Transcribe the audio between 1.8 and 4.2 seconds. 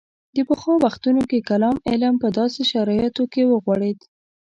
علم په داسې شرایطو کې وغوړېد.